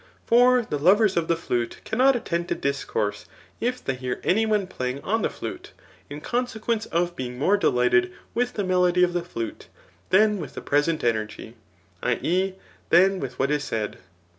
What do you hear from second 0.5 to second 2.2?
the lovers of the flute cannot